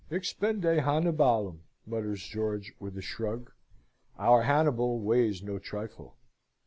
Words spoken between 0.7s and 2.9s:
Hannibalem," mutters George,